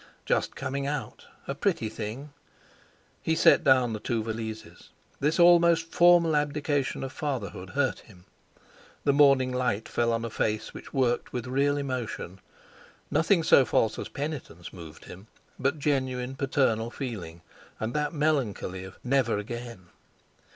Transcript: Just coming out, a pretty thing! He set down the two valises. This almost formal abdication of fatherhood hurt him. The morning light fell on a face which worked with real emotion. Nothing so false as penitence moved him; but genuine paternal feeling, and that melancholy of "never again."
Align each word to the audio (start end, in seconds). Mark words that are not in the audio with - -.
Just 0.25 0.55
coming 0.55 0.87
out, 0.87 1.27
a 1.47 1.53
pretty 1.53 1.87
thing! 1.87 2.33
He 3.21 3.35
set 3.35 3.63
down 3.63 3.93
the 3.93 3.99
two 3.99 4.23
valises. 4.23 4.89
This 5.19 5.39
almost 5.39 5.91
formal 5.93 6.35
abdication 6.35 7.03
of 7.03 7.13
fatherhood 7.13 7.69
hurt 7.77 7.99
him. 7.99 8.25
The 9.03 9.13
morning 9.13 9.51
light 9.53 9.87
fell 9.87 10.11
on 10.11 10.25
a 10.25 10.31
face 10.31 10.73
which 10.73 10.91
worked 10.91 11.31
with 11.31 11.45
real 11.45 11.77
emotion. 11.77 12.39
Nothing 13.11 13.43
so 13.43 13.63
false 13.63 13.99
as 13.99 14.09
penitence 14.09 14.73
moved 14.73 15.05
him; 15.05 15.27
but 15.59 15.77
genuine 15.77 16.35
paternal 16.35 16.89
feeling, 16.89 17.43
and 17.79 17.93
that 17.93 18.11
melancholy 18.11 18.83
of 18.83 18.97
"never 19.03 19.37
again." 19.37 19.85